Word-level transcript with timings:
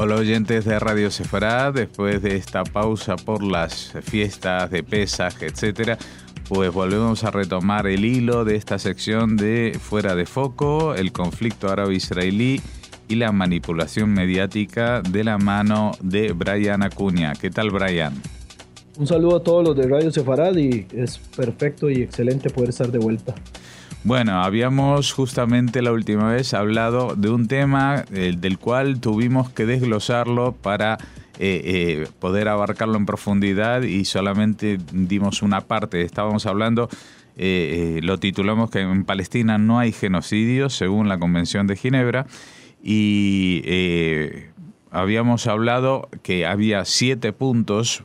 Hola 0.00 0.14
oyentes 0.14 0.64
de 0.64 0.78
Radio 0.78 1.10
Sefarad, 1.10 1.74
después 1.74 2.22
de 2.22 2.36
esta 2.36 2.62
pausa 2.62 3.16
por 3.16 3.42
las 3.42 3.94
fiestas 4.02 4.70
de 4.70 4.84
Pesaj, 4.84 5.42
etcétera, 5.42 5.98
pues 6.48 6.72
volvemos 6.72 7.24
a 7.24 7.32
retomar 7.32 7.88
el 7.88 8.04
hilo 8.04 8.44
de 8.44 8.54
esta 8.54 8.78
sección 8.78 9.36
de 9.36 9.76
Fuera 9.80 10.14
de 10.14 10.24
Foco, 10.24 10.94
el 10.94 11.10
conflicto 11.10 11.68
árabe-israelí 11.68 12.60
y 13.08 13.16
la 13.16 13.32
manipulación 13.32 14.12
mediática 14.12 15.02
de 15.02 15.24
la 15.24 15.36
mano 15.36 15.90
de 16.00 16.30
Brian 16.30 16.84
Acuña. 16.84 17.32
¿Qué 17.32 17.50
tal, 17.50 17.70
Brian? 17.70 18.22
Un 18.98 19.08
saludo 19.08 19.38
a 19.38 19.42
todos 19.42 19.66
los 19.66 19.76
de 19.76 19.88
Radio 19.88 20.12
Sefarad 20.12 20.54
y 20.58 20.86
es 20.92 21.18
perfecto 21.18 21.90
y 21.90 22.02
excelente 22.02 22.50
poder 22.50 22.70
estar 22.70 22.92
de 22.92 22.98
vuelta. 22.98 23.34
Bueno, 24.04 24.42
habíamos 24.42 25.12
justamente 25.12 25.82
la 25.82 25.92
última 25.92 26.30
vez 26.30 26.54
hablado 26.54 27.16
de 27.16 27.30
un 27.30 27.48
tema 27.48 28.04
eh, 28.12 28.32
del 28.38 28.58
cual 28.58 29.00
tuvimos 29.00 29.50
que 29.50 29.66
desglosarlo 29.66 30.52
para 30.52 30.98
eh, 31.38 31.60
eh, 31.64 32.08
poder 32.20 32.48
abarcarlo 32.48 32.96
en 32.96 33.06
profundidad 33.06 33.82
y 33.82 34.04
solamente 34.04 34.78
dimos 34.92 35.42
una 35.42 35.62
parte. 35.62 36.02
Estábamos 36.02 36.46
hablando, 36.46 36.88
lo 37.36 38.18
titulamos 38.18 38.70
que 38.70 38.80
en 38.80 39.04
Palestina 39.04 39.58
no 39.58 39.78
hay 39.78 39.92
genocidio 39.92 40.70
según 40.70 41.08
la 41.08 41.18
Convención 41.18 41.66
de 41.66 41.76
Ginebra 41.76 42.26
y 42.82 43.62
habíamos 44.90 45.46
hablado 45.46 46.08
que 46.22 46.46
había 46.46 46.84
siete 46.84 47.32
puntos 47.32 48.04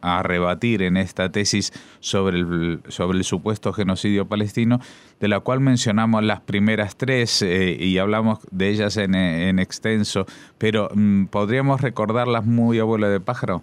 a 0.00 0.22
rebatir 0.22 0.82
en 0.82 0.96
esta 0.96 1.30
tesis 1.30 1.72
sobre 2.00 2.38
el, 2.38 2.80
sobre 2.88 3.18
el 3.18 3.24
supuesto 3.24 3.72
genocidio 3.72 4.26
palestino, 4.26 4.80
de 5.20 5.28
la 5.28 5.40
cual 5.40 5.60
mencionamos 5.60 6.22
las 6.24 6.40
primeras 6.40 6.96
tres 6.96 7.42
eh, 7.42 7.76
y 7.78 7.98
hablamos 7.98 8.38
de 8.50 8.68
ellas 8.68 8.96
en, 8.96 9.14
en 9.14 9.58
extenso, 9.58 10.26
pero 10.58 10.88
mm, 10.94 11.26
¿podríamos 11.26 11.80
recordarlas 11.80 12.44
muy 12.44 12.78
abuelo 12.78 13.08
de 13.08 13.20
pájaro? 13.20 13.62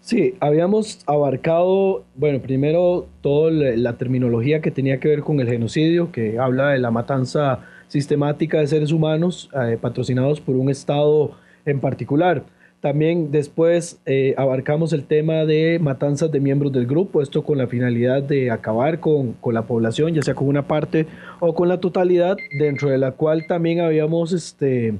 Sí, 0.00 0.34
habíamos 0.40 1.00
abarcado, 1.06 2.04
bueno, 2.14 2.40
primero 2.40 3.06
toda 3.20 3.50
la 3.50 3.98
terminología 3.98 4.62
que 4.62 4.70
tenía 4.70 4.98
que 4.98 5.08
ver 5.08 5.20
con 5.20 5.40
el 5.40 5.48
genocidio, 5.48 6.10
que 6.10 6.38
habla 6.38 6.70
de 6.70 6.78
la 6.78 6.90
matanza 6.90 7.60
sistemática 7.86 8.58
de 8.58 8.66
seres 8.66 8.92
humanos 8.92 9.50
eh, 9.54 9.76
patrocinados 9.80 10.40
por 10.40 10.56
un 10.56 10.70
Estado 10.70 11.32
en 11.66 11.80
particular. 11.80 12.44
También 12.80 13.30
después 13.30 14.00
eh, 14.06 14.34
abarcamos 14.38 14.94
el 14.94 15.04
tema 15.04 15.44
de 15.44 15.78
matanzas 15.78 16.32
de 16.32 16.40
miembros 16.40 16.72
del 16.72 16.86
grupo, 16.86 17.20
esto 17.20 17.44
con 17.44 17.58
la 17.58 17.66
finalidad 17.66 18.22
de 18.22 18.50
acabar 18.50 19.00
con, 19.00 19.36
la 19.52 19.62
población, 19.66 20.14
ya 20.14 20.22
sea 20.22 20.34
con 20.34 20.48
una 20.48 20.66
parte 20.66 21.06
o 21.40 21.54
con 21.54 21.68
la 21.68 21.78
totalidad, 21.78 22.38
dentro 22.58 22.88
de 22.88 22.96
la 22.96 23.12
cual 23.12 23.46
también 23.46 23.80
habíamos 23.80 24.32
este, 24.32 24.94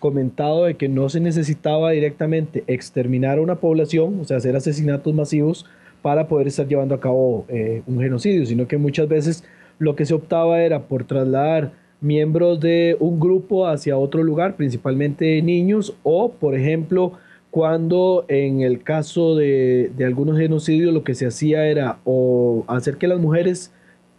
comentado 0.00 0.64
de 0.64 0.74
que 0.74 0.88
no 0.88 1.08
se 1.08 1.20
necesitaba 1.20 1.92
directamente 1.92 2.64
exterminar 2.66 3.38
a 3.38 3.42
una 3.42 3.56
población, 3.56 4.18
o 4.20 4.24
sea, 4.24 4.38
hacer 4.38 4.56
asesinatos 4.56 5.14
masivos 5.14 5.66
para 6.02 6.26
poder 6.26 6.48
estar 6.48 6.66
llevando 6.66 6.96
a 6.96 7.00
cabo 7.00 7.44
eh, 7.48 7.82
un 7.86 8.00
genocidio, 8.00 8.44
sino 8.44 8.66
que 8.66 8.76
muchas 8.76 9.06
veces 9.06 9.44
lo 9.78 9.94
que 9.94 10.04
se 10.04 10.14
optaba 10.14 10.62
era 10.62 10.88
por 10.88 11.04
trasladar 11.04 11.70
miembros 12.00 12.60
de 12.60 12.96
un 12.98 13.20
grupo 13.20 13.66
hacia 13.66 13.96
otro 13.96 14.22
lugar, 14.22 14.56
principalmente 14.56 15.40
niños, 15.42 15.94
o 16.02 16.32
por 16.32 16.54
ejemplo, 16.54 17.12
cuando 17.50 18.24
en 18.28 18.60
el 18.60 18.82
caso 18.82 19.36
de, 19.36 19.90
algunos 20.04 20.38
genocidios 20.38 20.94
lo 20.94 21.04
que 21.04 21.14
se 21.14 21.26
hacía 21.26 21.66
era 21.66 21.98
o 22.04 22.64
hacer 22.68 22.96
que 22.96 23.08
las 23.08 23.18
mujeres 23.18 23.72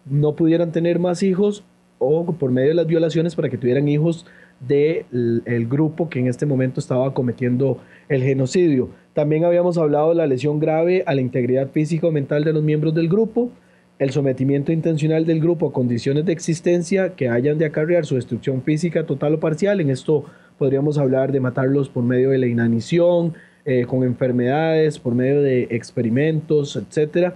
no 0.05 0.35
pudieran 0.35 0.71
tener 0.71 0.99
más 0.99 1.23
hijos 1.23 1.63
o 1.99 2.25
por 2.33 2.51
medio 2.51 2.69
de 2.69 2.75
las 2.75 2.87
violaciones 2.87 3.35
para 3.35 3.49
que 3.49 3.57
tuvieran 3.57 3.87
hijos 3.87 4.25
del 4.59 5.43
el 5.45 5.67
grupo 5.67 6.09
que 6.09 6.19
en 6.19 6.27
este 6.27 6.45
momento 6.45 6.79
estaba 6.79 7.13
cometiendo 7.13 7.79
el 8.09 8.23
genocidio. 8.23 8.89
También 9.13 9.45
habíamos 9.45 9.77
hablado 9.77 10.09
de 10.09 10.15
la 10.15 10.27
lesión 10.27 10.59
grave 10.59 11.03
a 11.05 11.15
la 11.15 11.21
integridad 11.21 11.69
física 11.69 12.07
o 12.07 12.11
mental 12.11 12.43
de 12.43 12.53
los 12.53 12.63
miembros 12.63 12.93
del 12.93 13.07
grupo, 13.07 13.49
el 14.01 14.09
sometimiento 14.09 14.71
intencional 14.71 15.27
del 15.27 15.39
grupo 15.39 15.67
a 15.67 15.71
condiciones 15.71 16.25
de 16.25 16.33
existencia 16.33 17.13
que 17.13 17.29
hayan 17.29 17.59
de 17.59 17.65
acarrear 17.65 18.03
su 18.03 18.15
destrucción 18.15 18.63
física 18.63 19.05
total 19.05 19.35
o 19.35 19.39
parcial. 19.39 19.79
En 19.79 19.91
esto 19.91 20.25
podríamos 20.57 20.97
hablar 20.97 21.31
de 21.31 21.39
matarlos 21.39 21.87
por 21.87 22.03
medio 22.03 22.31
de 22.31 22.39
la 22.39 22.47
inanición, 22.47 23.35
eh, 23.63 23.85
con 23.85 24.03
enfermedades, 24.03 24.97
por 24.97 25.13
medio 25.13 25.43
de 25.43 25.67
experimentos, 25.69 26.75
etc. 26.77 27.35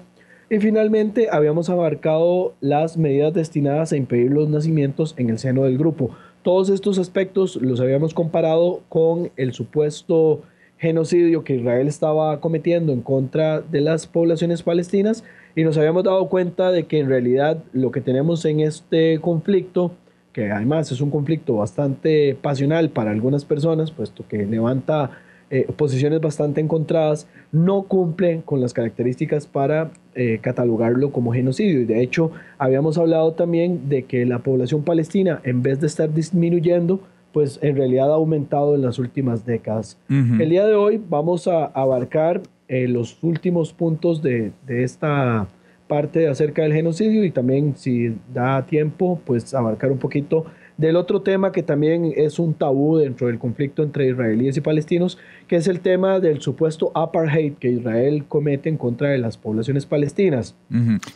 Y 0.49 0.57
finalmente 0.57 1.27
habíamos 1.31 1.69
abarcado 1.69 2.55
las 2.61 2.97
medidas 2.97 3.35
destinadas 3.35 3.91
a 3.91 3.97
impedir 3.97 4.31
los 4.31 4.49
nacimientos 4.49 5.13
en 5.17 5.29
el 5.29 5.37
seno 5.37 5.65
del 5.65 5.77
grupo. 5.77 6.15
Todos 6.41 6.69
estos 6.69 6.97
aspectos 6.97 7.57
los 7.57 7.79
habíamos 7.79 8.15
comparado 8.15 8.81
con 8.89 9.29
el 9.37 9.53
supuesto 9.53 10.41
genocidio 10.77 11.43
que 11.43 11.57
Israel 11.57 11.87
estaba 11.87 12.39
cometiendo 12.39 12.91
en 12.91 13.01
contra 13.01 13.61
de 13.61 13.81
las 13.81 14.07
poblaciones 14.07 14.63
palestinas 14.63 15.23
y 15.55 15.63
nos 15.63 15.77
habíamos 15.77 16.03
dado 16.03 16.27
cuenta 16.27 16.71
de 16.71 16.85
que 16.85 16.99
en 16.99 17.07
realidad 17.07 17.63
lo 17.71 17.91
que 17.91 18.01
tenemos 18.01 18.43
en 18.45 18.59
este 18.59 19.19
conflicto, 19.21 19.91
que 20.33 20.51
además 20.51 20.91
es 20.91 20.99
un 20.99 21.09
conflicto 21.09 21.55
bastante 21.55 22.37
pasional 22.41 22.89
para 22.89 23.11
algunas 23.11 23.45
personas, 23.45 23.91
puesto 23.91 24.27
que 24.27 24.45
levanta 24.45 25.11
eh, 25.49 25.67
posiciones 25.77 26.19
bastante 26.19 26.59
encontradas, 26.59 27.27
no 27.53 27.83
cumple 27.83 28.41
con 28.43 28.59
las 28.59 28.73
características 28.73 29.47
para 29.47 29.91
eh, 30.13 30.39
catalogarlo 30.41 31.11
como 31.11 31.31
genocidio. 31.31 31.81
Y 31.81 31.85
de 31.85 32.01
hecho, 32.01 32.31
habíamos 32.57 32.97
hablado 32.97 33.33
también 33.33 33.87
de 33.87 34.03
que 34.03 34.25
la 34.25 34.39
población 34.39 34.83
palestina, 34.83 35.39
en 35.43 35.61
vez 35.61 35.79
de 35.79 35.87
estar 35.87 36.13
disminuyendo, 36.13 36.99
pues 37.31 37.59
en 37.61 37.75
realidad 37.75 38.11
ha 38.11 38.15
aumentado 38.15 38.75
en 38.75 38.81
las 38.81 38.97
últimas 38.97 39.45
décadas. 39.45 39.97
El 40.09 40.49
día 40.49 40.65
de 40.65 40.73
hoy 40.73 41.01
vamos 41.09 41.47
a 41.49 41.65
abarcar 41.65 42.41
eh, 42.67 42.87
los 42.87 43.23
últimos 43.23 43.73
puntos 43.73 44.21
de, 44.21 44.51
esta 44.67 45.47
parte 45.87 46.27
acerca 46.27 46.63
del 46.63 46.73
genocidio 46.73 47.23
y 47.23 47.29
también 47.29 47.75
si 47.77 48.15
da 48.33 48.65
tiempo 48.65 49.21
pues 49.23 49.53
abarcar 49.53 49.91
un 49.91 49.99
poquito 49.99 50.45
del 50.77 50.95
otro 50.95 51.21
tema 51.21 51.51
que 51.51 51.61
también 51.61 52.11
es 52.15 52.39
un 52.39 52.55
tabú 52.55 52.97
dentro 52.97 53.27
del 53.27 53.37
conflicto 53.37 53.83
entre 53.83 54.09
israelíes 54.09 54.57
y 54.57 54.61
palestinos, 54.61 55.19
que 55.47 55.57
es 55.57 55.67
el 55.67 55.79
tema 55.79 56.19
del 56.19 56.41
supuesto 56.41 56.91
apartheid 56.95 57.53
que 57.53 57.69
Israel 57.69 58.25
comete 58.27 58.67
en 58.67 58.77
contra 58.77 59.09
de 59.09 59.19
las 59.19 59.37
poblaciones 59.37 59.85
palestinas. 59.85 60.55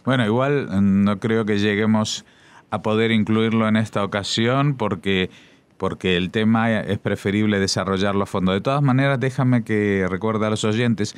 Bueno, 0.06 0.26
igual 0.26 0.68
mm, 0.70 1.04
no 1.04 1.20
creo 1.20 1.46
que 1.46 1.58
lleguemos 1.58 2.26
a 2.70 2.84
poder 2.84 3.12
incluirlo 3.12 3.68
en 3.68 3.76
esta 3.76 4.04
ocasión 4.04 4.76
porque 4.78 5.30
porque 5.78 6.18
el 6.18 6.30
tema 6.30 6.81
es 6.81 7.00
preferible 7.00 7.58
desarrollarlo 7.58 8.24
a 8.24 8.26
fondo. 8.26 8.52
De 8.52 8.60
todas 8.60 8.81
maneras, 8.81 9.18
déjame 9.18 9.64
que 9.64 10.06
recuerde 10.10 10.46
a 10.46 10.50
los 10.50 10.66
oyentes 10.66 11.16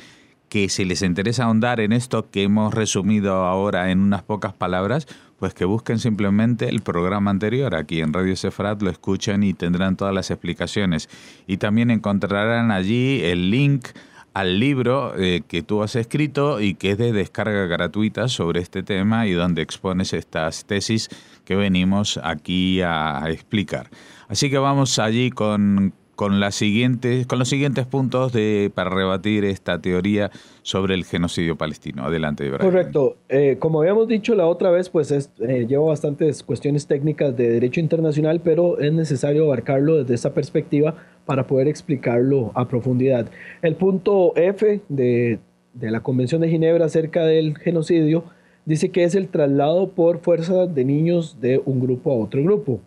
que 0.52 0.68
si 0.68 0.84
les 0.84 1.00
interesa 1.00 1.44
ahondar 1.44 1.80
en 1.80 1.94
esto 1.94 2.30
que 2.30 2.42
hemos 2.42 2.74
resumido 2.74 3.46
ahora 3.46 3.90
en 3.90 4.00
unas 4.00 4.22
pocas 4.22 4.52
palabras, 4.52 5.06
pues 5.38 5.54
que 5.54 5.64
busquen 5.64 5.98
simplemente 5.98 6.68
el 6.68 6.82
programa 6.82 7.30
anterior 7.30 7.74
aquí 7.74 8.02
en 8.02 8.12
Radio 8.12 8.36
Sefrat, 8.36 8.82
lo 8.82 8.90
escuchen 8.90 9.44
y 9.44 9.54
tendrán 9.54 9.96
todas 9.96 10.12
las 10.12 10.30
explicaciones. 10.30 11.08
Y 11.46 11.56
también 11.56 11.90
encontrarán 11.90 12.70
allí 12.70 13.22
el 13.24 13.50
link 13.50 13.88
al 14.34 14.60
libro 14.60 15.14
eh, 15.18 15.40
que 15.48 15.62
tú 15.62 15.82
has 15.82 15.96
escrito 15.96 16.60
y 16.60 16.74
que 16.74 16.90
es 16.90 16.98
de 16.98 17.12
descarga 17.12 17.64
gratuita 17.64 18.28
sobre 18.28 18.60
este 18.60 18.82
tema 18.82 19.26
y 19.26 19.32
donde 19.32 19.62
expones 19.62 20.12
estas 20.12 20.66
tesis 20.66 21.08
que 21.46 21.56
venimos 21.56 22.20
aquí 22.22 22.82
a 22.82 23.22
explicar. 23.30 23.88
Así 24.28 24.50
que 24.50 24.58
vamos 24.58 24.98
allí 24.98 25.30
con, 25.30 25.94
con, 26.14 26.40
las 26.40 26.54
siguientes, 26.54 27.26
con 27.26 27.38
los 27.38 27.48
siguientes 27.48 27.86
puntos 27.86 28.32
de, 28.32 28.70
para 28.74 28.90
rebatir 28.90 29.44
esta 29.44 29.80
teoría 29.80 30.30
sobre 30.62 30.94
el 30.94 31.04
genocidio 31.04 31.56
palestino. 31.56 32.04
Adelante, 32.04 32.46
Ibrahim. 32.46 32.70
Correcto. 32.70 33.16
Eh, 33.28 33.56
como 33.58 33.80
habíamos 33.80 34.08
dicho 34.08 34.34
la 34.34 34.46
otra 34.46 34.70
vez, 34.70 34.88
pues 34.88 35.10
es, 35.10 35.30
eh, 35.40 35.66
llevo 35.68 35.86
bastantes 35.86 36.42
cuestiones 36.42 36.86
técnicas 36.86 37.36
de 37.36 37.50
derecho 37.50 37.80
internacional, 37.80 38.40
pero 38.40 38.78
es 38.78 38.92
necesario 38.92 39.44
abarcarlo 39.44 39.96
desde 39.96 40.14
esta 40.14 40.34
perspectiva 40.34 40.94
para 41.26 41.46
poder 41.46 41.68
explicarlo 41.68 42.52
a 42.54 42.68
profundidad. 42.68 43.26
El 43.62 43.76
punto 43.76 44.34
F 44.36 44.80
de, 44.88 45.38
de 45.74 45.90
la 45.90 46.00
Convención 46.00 46.40
de 46.40 46.48
Ginebra 46.48 46.86
acerca 46.86 47.24
del 47.24 47.56
genocidio 47.58 48.24
dice 48.64 48.90
que 48.90 49.04
es 49.04 49.14
el 49.14 49.28
traslado 49.28 49.90
por 49.90 50.20
fuerza 50.20 50.66
de 50.66 50.84
niños 50.84 51.38
de 51.40 51.60
un 51.64 51.80
grupo 51.80 52.12
a 52.12 52.16
otro 52.16 52.42
grupo. 52.42 52.80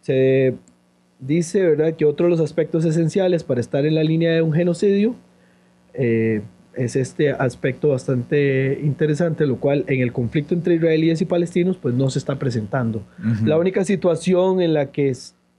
Se 0.00 0.54
dice 1.18 1.62
¿verdad? 1.62 1.94
que 1.94 2.04
otro 2.04 2.26
de 2.26 2.30
los 2.30 2.40
aspectos 2.40 2.84
esenciales 2.84 3.44
para 3.44 3.60
estar 3.60 3.86
en 3.86 3.94
la 3.94 4.04
línea 4.04 4.32
de 4.32 4.42
un 4.42 4.52
genocidio 4.52 5.14
eh, 5.94 6.42
es 6.74 6.96
este 6.96 7.30
aspecto 7.30 7.90
bastante 7.90 8.80
interesante, 8.82 9.46
lo 9.46 9.56
cual 9.56 9.84
en 9.86 10.00
el 10.00 10.12
conflicto 10.12 10.54
entre 10.54 10.74
israelíes 10.74 11.20
y 11.20 11.24
palestinos 11.24 11.76
pues 11.76 11.94
no 11.94 12.10
se 12.10 12.18
está 12.18 12.36
presentando. 12.36 13.02
La 13.44 13.58
única 13.58 13.84
situación 13.84 14.60
en 14.60 14.74
la 14.74 14.90
que 14.90 15.14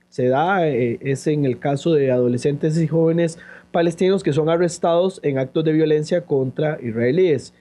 se 0.08 0.28
da 0.28 0.68
eh, 0.68 0.98
es 1.00 1.26
en 1.26 1.44
el 1.44 1.58
caso 1.58 1.92
de 1.94 2.10
adolescentes 2.10 2.78
y 2.78 2.86
jóvenes 2.86 3.38
palestinos 3.72 4.22
que 4.22 4.32
son 4.32 4.48
arrestados 4.48 5.20
en 5.22 5.38
actos 5.38 5.64
de 5.64 5.72
violencia 5.72 6.22
contra 6.22 6.78
israelíes 6.82 7.52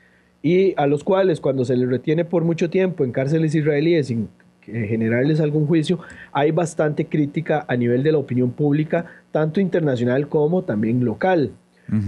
y 0.41 0.74
a 0.77 0.86
los 0.86 1.03
cuales 1.03 1.41
cuando 1.41 1.65
se 1.65 1.75
les 1.75 1.89
retiene 1.89 2.24
por 2.24 2.44
mucho 2.44 2.69
tiempo 2.69 3.03
en 3.03 3.12
cárceles 3.12 3.56
israelíes 3.56 4.07
sin 4.07 4.30
generarles 4.65 5.39
algún 5.39 5.67
juicio, 5.67 6.00
hay 6.31 6.51
bastante 6.51 7.06
crítica 7.06 7.65
a 7.67 7.75
nivel 7.75 8.03
de 8.03 8.12
la 8.12 8.17
opinión 8.17 8.51
pública, 8.51 9.06
tanto 9.31 9.59
internacional 9.59 10.27
como 10.27 10.63
también 10.63 11.03
local. 11.06 11.51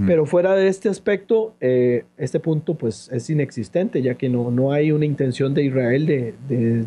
Pero 0.08 0.26
fuera 0.26 0.56
de 0.56 0.70
este 0.70 0.90
aspecto, 0.90 1.56
eh, 1.62 2.06
este 2.18 2.40
punto 2.40 2.74
pues 2.76 3.10
es 3.14 3.30
inexistente, 3.30 4.02
ya 4.02 4.16
que 4.16 4.28
no, 4.28 4.50
no 4.50 4.72
hay 4.72 4.92
una 4.92 5.06
intención 5.06 5.54
de 5.54 5.66
Israel 5.66 6.08
de, 6.08 6.34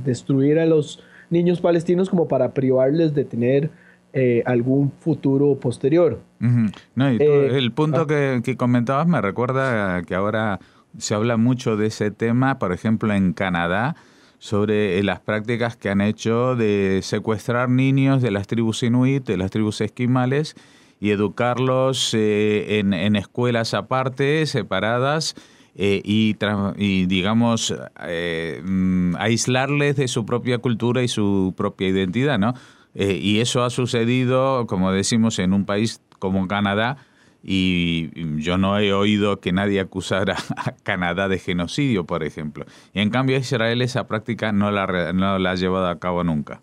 destruir 0.05 0.59
a 0.59 0.67
los 0.67 1.01
niños 1.31 1.61
palestinos 1.61 2.11
como 2.11 2.27
para 2.27 2.53
privarles 2.53 3.15
de 3.15 3.25
tener 3.25 3.71
eh, 4.13 4.43
algún 4.45 4.91
futuro 4.99 5.55
posterior. 5.61 6.21
Eh, 6.41 7.49
el 7.53 7.71
punto 7.71 8.09
ah. 8.11 8.41
que, 8.43 8.57
comentabas 8.57 9.07
me 9.07 9.21
recuerda 9.21 10.03
que 10.03 10.17
ahora 10.17 10.59
se 10.99 11.15
habla 11.15 11.37
mucho 11.37 11.77
de 11.77 11.87
ese 11.87 12.11
tema, 12.11 12.59
por 12.59 12.73
ejemplo, 12.73 13.15
en 13.15 13.33
Canadá, 13.33 13.95
sobre 14.41 15.03
las 15.05 15.21
prácticas 15.21 15.77
que 15.77 15.91
han 15.91 16.01
hecho 16.01 16.57
de 16.57 17.01
secuestrar 17.03 17.69
niños 17.69 18.23
de 18.23 18.31
las 18.31 18.47
tribus 18.47 18.83
inuit, 18.83 19.25
de 19.27 19.37
las 19.37 19.51
tribus 19.51 19.83
esquimales, 19.83 20.57
y 20.99 21.11
educarlos 21.11 22.15
eh, 22.15 22.79
en, 22.79 23.17
escuelas 23.17 23.75
aparte, 23.75 24.47
separadas, 24.47 25.35
eh, 25.77 26.01
y, 26.05 26.37
y, 26.77 27.07
digamos, 27.07 27.75
eh, 28.07 28.63
mm, 28.65 29.17
aislarles 29.19 29.97
de 29.97 30.09
su 30.09 30.25
propia 30.25 30.59
cultura 30.59 31.03
y 31.03 31.09
su 31.09 31.55
propia 31.57 31.89
identidad, 31.89 32.39
¿no? 32.39 32.55
y 32.93 33.39
eso 33.39 33.63
ha 33.63 33.71
sucedido, 33.71 34.67
como 34.67 34.91
decimos, 34.91 35.39
en 35.39 35.53
un 35.53 35.65
país 35.65 36.01
como 36.19 36.49
Canadá, 36.49 36.97
y 37.43 38.11
yo 38.43 38.59
no 38.59 38.79
he 38.79 38.93
oído 38.93 39.41
que 39.41 39.53
nadie 39.53 39.81
acusara 39.81 40.37
a 40.57 40.73
Canadá 40.83 41.29
de 41.29 41.39
genocidio, 41.39 42.05
por 42.05 42.23
ejemplo. 42.23 42.65
Y 42.93 43.01
en 43.01 43.11
cambio 43.11 43.37
Israel 43.39 43.83
esa 43.83 44.07
práctica 44.07 44.53
no 44.53 44.71
la, 44.71 45.13
no 45.13 45.39
la 45.39 45.51
ha 45.53 45.55
llevado 45.55 45.89
a 45.89 45.99
cabo 45.99 46.25
nunca. 46.25 46.61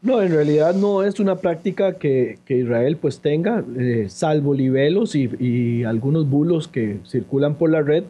No, 0.00 0.22
en 0.22 0.30
realidad 0.30 0.76
no 0.76 1.02
es 1.02 1.18
una 1.18 1.36
práctica 1.36 1.94
que, 1.94 2.38
Israel 2.48 2.98
pues 3.00 3.20
tenga, 3.20 3.64
eh, 3.76 4.06
salvo 4.08 4.54
libelos 4.54 5.16
y, 5.16 5.82
algunos 5.84 6.30
bulos 6.30 6.68
que 6.68 6.98
circulan 7.04 7.56
por 7.56 7.70
la 7.70 7.82
red, 7.82 8.04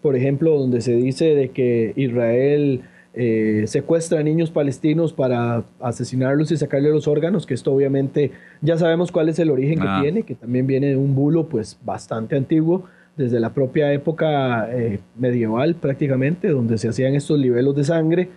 por 0.00 0.16
ejemplo, 0.16 0.58
donde 0.58 0.80
se 0.80 0.94
dice 0.94 1.34
de 1.34 1.50
que 1.50 1.92
Israel 1.96 2.82
eh, 3.16 3.64
secuestra 3.66 4.20
a 4.20 4.22
niños 4.22 4.50
palestinos 4.50 5.12
para 5.12 5.64
asesinarlos 5.80 6.52
y 6.52 6.56
sacarle 6.56 6.90
los 6.90 7.08
órganos, 7.08 7.46
que 7.46 7.54
esto 7.54 7.72
obviamente 7.72 8.30
ya 8.60 8.76
sabemos 8.76 9.10
cuál 9.10 9.28
es 9.28 9.38
el 9.38 9.50
origen 9.50 9.80
que 9.80 9.88
ah. 9.88 9.98
tiene, 10.02 10.22
que 10.22 10.34
también 10.34 10.66
viene 10.66 10.88
de 10.88 10.96
un 10.96 11.14
bulo 11.14 11.48
pues 11.48 11.78
bastante 11.84 12.36
antiguo, 12.36 12.84
desde 13.16 13.40
la 13.40 13.54
propia 13.54 13.92
época 13.92 14.68
eh, 14.70 15.00
medieval 15.18 15.74
prácticamente, 15.74 16.48
donde 16.48 16.78
se 16.78 16.88
hacían 16.88 17.14
estos 17.14 17.38
libelos 17.38 17.74
de 17.74 17.84
sangre 17.84 18.28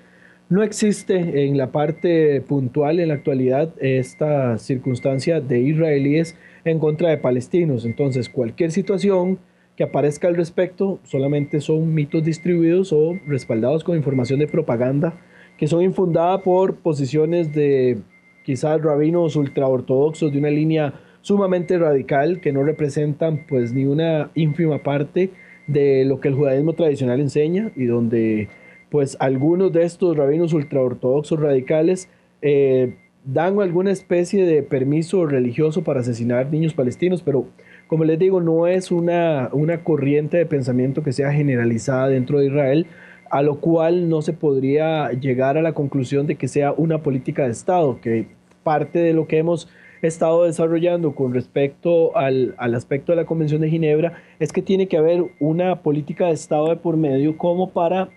no 0.50 0.64
existe 0.64 1.46
en 1.46 1.58
la 1.58 1.72
parte 1.72 2.42
puntual 2.42 3.00
en 3.00 3.10
la 3.10 3.14
actualidad 3.14 3.70
esta 3.80 4.58
circunstancia 4.58 5.42
de 5.42 5.60
israelíes 5.60 6.36
en 6.66 6.80
contra 6.80 7.10
de 7.10 7.18
palestinos. 7.18 7.86
Entonces, 7.86 8.30
cualquier 8.30 8.72
situación 8.72 9.38
que 9.80 9.86
aparezca 9.86 10.28
al 10.28 10.36
respecto 10.36 11.00
solamente 11.06 11.62
son 11.62 11.94
mitos 11.94 12.26
distribuidos 12.26 12.92
o 12.92 13.18
respaldados 13.26 13.86
con 13.86 13.96
información 13.96 14.38
de 14.40 14.46
propaganda 14.46 15.14
que 15.58 15.68
son 15.68 15.84
infundadas 15.84 16.42
por 16.42 16.76
posiciones 16.76 17.54
de 17.54 18.00
quizás 18.44 18.82
rabinos 18.82 19.38
ultraortodoxos 19.38 20.34
de 20.34 20.38
una 20.38 20.50
línea 20.50 20.96
sumamente 21.22 21.78
radical 21.78 22.42
que 22.42 22.52
no 22.52 22.62
representan 22.64 23.46
pues 23.48 23.72
ni 23.72 23.86
una 23.86 24.32
ínfima 24.36 24.84
parte 24.84 25.30
de 25.68 26.04
lo 26.04 26.20
que 26.20 26.28
el 26.28 26.36
judaísmo 26.36 26.74
tradicional 26.74 27.22
enseña 27.22 27.72
y 27.78 27.86
donde 27.86 28.50
pues 28.90 29.16
algunos 29.22 29.72
de 29.72 29.84
estos 29.84 30.18
rabinos 30.18 30.52
ultraortodoxos 30.52 31.40
radicales 31.40 32.10
eh, 32.42 32.98
dan 33.24 33.62
alguna 33.62 33.92
especie 33.92 34.46
de 34.46 34.62
permiso 34.62 35.26
religioso 35.26 35.86
para 35.86 36.02
asesinar 36.02 36.52
niños 36.52 36.74
palestinos, 36.74 37.22
pero 37.22 37.48
como 37.90 38.04
les 38.04 38.20
digo, 38.20 38.40
no 38.40 38.68
es 38.68 38.92
una, 38.92 39.50
una 39.52 39.84
corriente 39.84 40.38
de 40.38 40.46
pensamiento 40.46 41.02
que 41.02 41.12
sea 41.12 41.34
generalizada 41.34 42.08
dentro 42.08 42.38
de 42.38 42.46
Israel, 42.46 42.86
a 43.32 43.42
lo 43.42 43.60
cual 43.60 44.10
no 44.10 44.22
se 44.22 44.32
podría 44.32 45.12
llegar 45.12 45.58
a 45.58 45.64
la 45.64 45.74
conclusión 45.74 46.28
de 46.28 46.36
que 46.36 46.48
sea 46.48 46.72
una 46.72 47.00
política 47.00 47.46
de 47.46 47.52
Estado, 47.52 48.00
que 48.00 48.28
parte 48.64 49.00
de 49.00 49.14
lo 49.14 49.28
que 49.28 49.40
hemos 49.40 49.68
estado 50.04 50.44
desarrollando 50.44 51.16
con 51.16 51.34
respecto 51.34 52.16
al, 52.16 52.54
al, 52.60 52.76
aspecto 52.76 53.12
de 53.12 53.16
la 53.16 53.26
Convención 53.26 53.62
de 53.62 53.72
Ginebra 53.72 54.14
es 54.40 54.54
que 54.54 54.62
tiene 54.62 54.88
que 54.88 54.98
haber 54.98 55.26
una 55.40 55.82
política 55.82 56.28
de 56.28 56.34
Estado 56.34 56.70
de 56.70 56.76
por 56.76 56.96
medio 56.96 57.38
como 57.38 57.72
para 57.72 58.10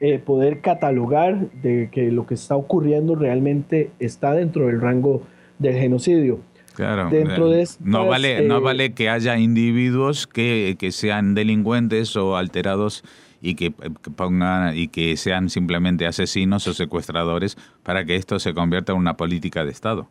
eh, 0.00 0.18
poder 0.18 0.60
catalogar 0.60 1.50
de 1.62 1.88
que 1.92 2.10
lo 2.10 2.26
que 2.26 2.34
está 2.34 2.56
ocurriendo 2.56 3.14
realmente 3.14 3.90
está 4.00 4.34
dentro 4.34 4.66
del 4.66 4.80
rango 4.80 5.22
del 5.60 5.74
genocidio. 5.74 6.40
Claro, 6.80 7.10
dentro 7.10 7.50
de 7.50 7.68
no, 7.80 8.06
vale, 8.06 8.40
no 8.40 8.56
eh, 8.56 8.60
vale 8.60 8.94
que 8.94 9.10
haya 9.10 9.36
individuos 9.36 10.26
que, 10.26 10.76
que 10.78 10.92
sean 10.92 11.34
delincuentes 11.34 12.16
o 12.16 12.38
alterados 12.38 13.04
y 13.42 13.54
que, 13.54 13.70
pongan 13.70 14.74
y 14.74 14.88
que 14.88 15.14
sean 15.18 15.50
simplemente 15.50 16.06
asesinos 16.06 16.66
o 16.66 16.72
secuestradores 16.72 17.58
para 17.82 18.06
que 18.06 18.16
esto 18.16 18.38
se 18.38 18.54
convierta 18.54 18.92
en 18.92 18.98
una 18.98 19.18
política 19.18 19.62
de 19.62 19.72
Estado. 19.72 20.08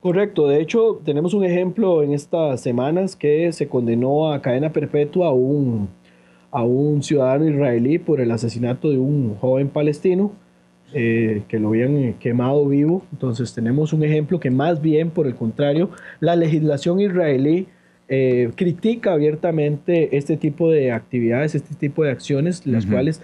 Correcto, 0.00 0.46
de 0.46 0.60
hecho 0.60 1.00
tenemos 1.06 1.32
un 1.32 1.44
ejemplo 1.44 2.02
en 2.02 2.12
estas 2.12 2.60
semanas 2.60 3.16
que 3.16 3.50
se 3.52 3.66
condenó 3.66 4.30
a 4.30 4.42
cadena 4.42 4.70
perpetua 4.70 5.28
a 5.28 5.32
un 5.32 5.88
a 6.50 6.64
un 6.64 7.02
ciudadano 7.02 7.48
israelí 7.48 7.98
por 7.98 8.20
el 8.20 8.30
asesinato 8.30 8.90
de 8.90 8.98
un 8.98 9.36
joven 9.36 9.70
palestino 9.70 10.32
eh, 10.94 11.42
que 11.48 11.58
lo 11.58 11.68
habían 11.68 12.14
quemado 12.14 12.66
vivo. 12.66 13.04
Entonces 13.12 13.54
tenemos 13.54 13.92
un 13.92 14.04
ejemplo 14.04 14.40
que 14.40 14.50
más 14.50 14.80
bien, 14.80 15.10
por 15.10 15.26
el 15.26 15.34
contrario, 15.34 15.90
la 16.20 16.36
legislación 16.36 17.00
israelí 17.00 17.68
eh, 18.10 18.50
critica 18.56 19.12
abiertamente 19.12 20.16
este 20.16 20.38
tipo 20.38 20.70
de 20.70 20.92
actividades, 20.92 21.54
este 21.54 21.74
tipo 21.74 22.04
de 22.04 22.10
acciones, 22.10 22.66
las 22.66 22.86
cuales 22.86 23.20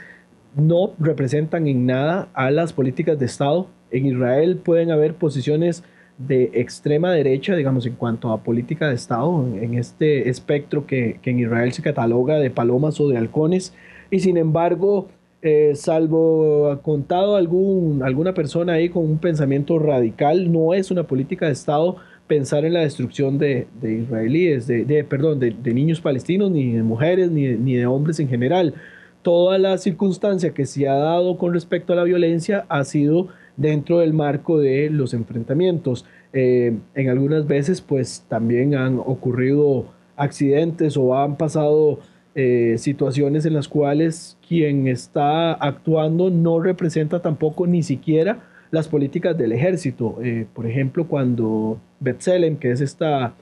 no 0.57 0.93
representan 0.99 1.67
en 1.67 1.87
nada 1.87 2.29
a 2.35 2.51
las 2.51 2.75
políticas 2.75 3.19
de 3.19 3.27
Estado. 3.27 3.69
En 3.91 4.07
Israel 4.07 4.61
pueden 4.63 4.91
haber 4.91 5.15
posiciones 5.15 5.85
de 6.19 6.51
extrema 6.55 7.13
derecha, 7.13 7.57
digamos, 7.57 7.87
en 7.87 7.95
cuanto 7.95 8.31
a 8.31 8.43
política 8.43 8.89
de 8.89 8.95
Estado, 8.95 9.47
en, 9.57 9.75
este 9.75 10.29
espectro 10.29 10.87
que, 10.87 11.19
en 11.25 11.41
Israel 11.41 11.73
se 11.73 11.83
cataloga 11.83 12.39
de 12.39 12.51
palomas 12.51 13.01
o 13.01 13.09
de 13.09 13.17
halcones, 13.17 13.75
y 14.11 14.21
sin 14.21 14.37
embargo, 14.37 15.09
eh, 15.47 15.75
salvo 15.75 16.81
contado 16.83 17.37
algún, 17.37 18.03
alguna 18.03 18.33
persona 18.33 18.73
ahí 18.73 18.89
con 18.89 19.05
un 19.05 19.19
pensamiento 19.19 19.79
radical, 19.79 20.51
no 20.51 20.73
es 20.73 20.91
una 20.91 21.03
política 21.03 21.45
de 21.45 21.53
Estado 21.53 21.97
pensar 22.27 22.65
en 22.65 22.73
la 22.73 22.81
destrucción 22.81 23.37
de, 23.37 23.67
israelíes, 23.83 24.67
de, 24.67 25.07
perdón, 25.07 25.41
de, 25.41 25.75
niños 25.75 26.01
palestinos, 26.01 26.51
ni 26.51 26.73
de 26.73 26.83
mujeres, 26.83 27.31
ni, 27.31 27.49
ni 27.49 27.75
de 27.75 27.85
hombres 27.85 28.19
en 28.21 28.29
general. 28.29 28.73
Toda 29.21 29.59
la 29.59 29.77
circunstancia 29.77 30.55
que 30.55 30.65
se 30.65 30.89
ha 30.89 30.95
dado 30.95 31.37
con 31.37 31.53
respecto 31.53 31.93
a 31.93 31.97
la 31.97 32.05
violencia 32.05 32.65
ha 32.71 32.83
sido 32.85 33.29
dentro 33.59 33.99
del 33.99 34.15
marco 34.15 34.59
de 34.59 34.89
los 34.89 35.13
enfrentamientos. 35.13 36.07
Eh, 36.33 36.79
en 36.95 37.09
algunas 37.11 37.47
veces 37.47 37.83
pues 37.83 38.25
también 38.29 38.75
han 38.75 38.99
ocurrido 38.99 39.93
accidentes 40.17 40.97
o 40.97 41.15
han 41.19 41.37
pasado 41.37 41.99
eh, 42.35 42.77
situaciones 42.79 43.47
en 43.47 43.55
las 43.55 43.69
cuales 43.69 44.37
quien 44.47 44.89
está 44.89 45.53
actuando 45.53 46.31
no 46.31 46.61
representa 46.61 47.21
tampoco 47.21 47.67
ni 47.67 47.83
siquiera 47.83 48.41
las 48.71 48.89
políticas 48.89 49.37
del 49.39 49.53
ejército. 49.53 50.19
Eh, 50.23 50.47
por 50.53 50.67
ejemplo, 50.67 51.07
cuando 51.07 51.79
Betzelem, 52.01 52.57
que 52.57 52.71
es 52.71 52.81
esta 52.81 53.35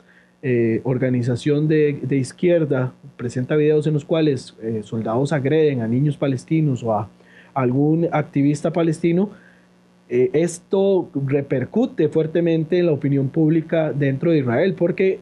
organización 0.82 1.68
de, 1.68 2.00
de, 2.02 2.16
izquierda, 2.16 2.92
presenta 3.16 3.54
videos 3.54 3.86
en 3.86 3.94
los 3.94 4.04
cuales 4.04 4.56
soldados 4.82 5.32
agreden 5.32 5.82
a 5.82 5.86
niños 5.86 6.16
palestinos 6.16 6.82
o 6.82 6.92
a 6.94 7.08
algún 7.54 8.08
activista 8.10 8.72
palestino, 8.72 9.30
eh, 10.14 10.28
esto 10.34 11.08
repercute 11.14 12.10
fuertemente 12.10 12.78
en 12.78 12.84
la 12.84 12.92
opinión 12.92 13.30
pública 13.30 13.94
dentro 13.94 14.30
de 14.30 14.40
Israel, 14.40 14.74
porque 14.74 15.20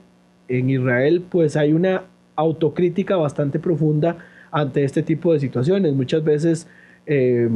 en 0.49 0.69
Israel 0.69 1.23
pues 1.31 1.57
hay 1.57 1.73
una 1.73 2.03
autocrítica 2.37 3.17
bastante 3.17 3.59
profunda 3.59 4.19
ante 4.51 4.85
este 4.85 5.03
tipo 5.03 5.33
de 5.33 5.41
situaciones. 5.41 5.95
Muchas 5.95 6.25
veces 6.25 6.69
eh, 7.07 7.49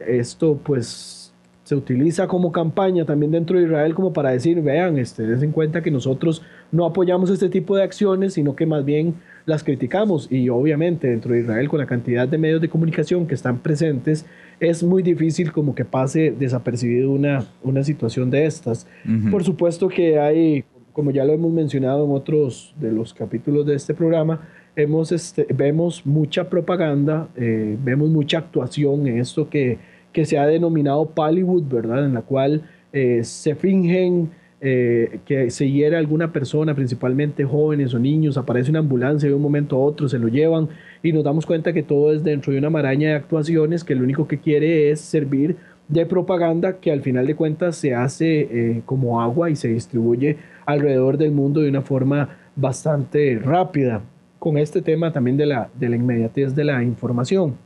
esto 0.00 0.58
pues 0.62 1.32
se 1.68 1.74
utiliza 1.74 2.26
como 2.28 2.50
campaña 2.50 3.04
también 3.04 3.30
dentro 3.30 3.58
de 3.58 3.66
Israel 3.66 3.94
como 3.94 4.14
para 4.14 4.30
decir, 4.30 4.62
vean, 4.62 4.96
este, 4.96 5.24
en 5.24 5.52
cuenta 5.52 5.82
que 5.82 5.90
nosotros 5.90 6.42
no 6.72 6.86
apoyamos 6.86 7.28
este 7.28 7.50
tipo 7.50 7.76
de 7.76 7.82
acciones, 7.82 8.32
sino 8.32 8.56
que 8.56 8.64
más 8.64 8.86
bien 8.86 9.16
las 9.44 9.64
criticamos 9.64 10.32
y 10.32 10.48
obviamente 10.48 11.08
dentro 11.08 11.34
de 11.34 11.40
Israel 11.40 11.68
con 11.68 11.78
la 11.78 11.86
cantidad 11.86 12.26
de 12.26 12.38
medios 12.38 12.62
de 12.62 12.70
comunicación 12.70 13.26
que 13.26 13.34
están 13.34 13.58
presentes 13.58 14.24
es 14.60 14.82
muy 14.82 15.02
difícil 15.02 15.52
como 15.52 15.74
que 15.74 15.84
pase 15.84 16.30
desapercibido 16.30 17.10
una, 17.10 17.44
una 17.62 17.84
situación 17.84 18.30
de 18.30 18.46
estas. 18.46 18.86
Por 19.30 19.44
supuesto 19.44 19.88
que 19.88 20.18
hay, 20.18 20.64
como 20.98 21.12
ya 21.12 21.24
lo 21.24 21.32
hemos 21.32 21.52
mencionado 21.52 22.04
en 22.06 22.10
otros 22.10 22.74
de 22.80 22.90
los 22.90 23.14
capítulos 23.14 23.64
de 23.64 23.76
este 23.76 23.94
programa, 23.94 24.48
este, 24.74 25.46
vemos 25.54 26.04
mucha 26.04 26.50
propaganda, 26.50 27.28
eh, 27.36 27.76
vemos 27.84 28.08
mucha 28.10 28.38
actuación 28.38 29.06
en 29.06 29.20
esto 29.20 29.48
que, 29.48 29.78
se 30.24 30.36
ha 30.36 30.46
denominado 30.48 31.06
Pallywood, 31.06 31.62
¿verdad? 31.68 32.04
En 32.04 32.14
la 32.14 32.22
cual 32.22 32.62
eh, 32.92 33.20
se 33.22 33.54
fingen 33.54 34.30
eh, 34.60 35.20
que 35.24 35.50
se 35.50 35.70
hiere 35.70 35.96
alguna 35.96 36.32
persona, 36.32 36.74
principalmente 36.74 37.44
jóvenes 37.44 37.94
o 37.94 38.00
niños, 38.00 38.36
aparece 38.36 38.70
una 38.70 38.80
ambulancia 38.80 39.28
de 39.28 39.36
un 39.36 39.42
momento 39.42 39.76
a 39.76 39.78
otro, 39.78 40.08
se 40.08 40.18
lo 40.18 40.26
llevan 40.26 40.68
y 41.00 41.12
nos 41.12 41.22
damos 41.22 41.46
cuenta 41.46 41.72
que 41.72 41.84
todo 41.84 42.12
es 42.12 42.24
dentro 42.24 42.52
de 42.52 42.58
una 42.58 42.70
maraña 42.70 43.10
de 43.10 43.14
actuaciones 43.14 43.84
que 43.84 43.94
lo 43.94 44.02
único 44.02 44.26
que 44.26 44.38
quiere 44.38 44.90
es 44.90 45.00
servir 45.00 45.54
de 45.86 46.04
propaganda 46.04 46.80
que 46.80 46.90
al 46.90 47.02
final 47.02 47.24
de 47.28 47.36
cuentas 47.36 47.76
se 47.76 47.94
hace 47.94 48.82
como 48.84 49.22
agua 49.22 49.48
y 49.48 49.56
se 49.56 49.68
distribuye 49.68 50.36
alrededor 50.68 51.16
del 51.16 51.32
mundo 51.32 51.62
de 51.62 51.70
una 51.70 51.80
forma 51.80 52.28
bastante 52.54 53.40
rápida 53.42 54.02
con 54.38 54.58
este 54.58 54.82
tema 54.82 55.10
también 55.12 55.38
de 55.38 55.46
la, 55.46 55.70
de 55.80 55.88
la 55.88 55.96
inmediatez 55.96 56.54
de 56.54 56.64
la 56.64 56.82
información. 56.82 57.56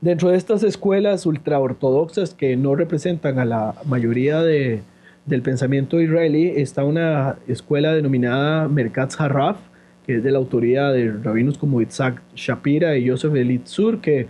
Dentro 0.00 0.30
de 0.30 0.36
estas 0.36 0.64
escuelas 0.64 1.24
ultraortodoxas 1.24 2.34
que 2.34 2.56
no 2.56 2.74
representan 2.74 3.38
a 3.38 3.44
la 3.44 3.74
mayoría 3.84 4.42
de, 4.42 4.80
del 5.24 5.42
pensamiento 5.42 6.00
israelí 6.00 6.52
está 6.56 6.82
una 6.82 7.36
escuela 7.46 7.92
denominada 7.92 8.66
Merkatz 8.66 9.20
Harraf, 9.20 9.58
que 10.04 10.16
es 10.16 10.24
de 10.24 10.32
la 10.32 10.38
autoría 10.38 10.88
de 10.88 11.12
rabinos 11.12 11.58
como 11.58 11.80
Isaac 11.80 12.22
Shapira 12.34 12.96
y 12.96 13.08
Joseph 13.08 13.36
Elitzur, 13.36 14.00
que, 14.00 14.26